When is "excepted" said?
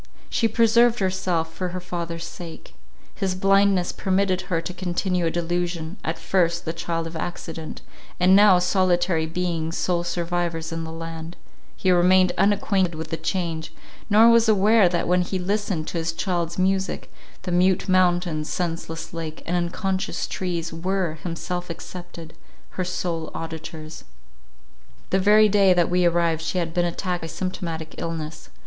21.69-22.33